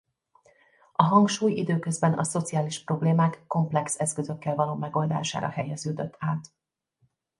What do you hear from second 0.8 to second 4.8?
A hangsúly időközben a szociális problémák komplex eszközökkel való